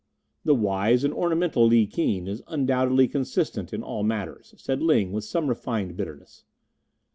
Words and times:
"The 0.43 0.55
wise 0.55 1.03
and 1.03 1.13
ornamental 1.13 1.67
Li 1.67 1.85
Keen 1.85 2.25
is 2.27 2.41
undoubtedly 2.47 3.07
consistent 3.07 3.71
in 3.71 3.83
all 3.83 4.01
matters," 4.01 4.55
said 4.57 4.81
Ling, 4.81 5.11
with 5.11 5.25
some 5.25 5.45
refined 5.47 5.95
bitterness. 5.95 6.43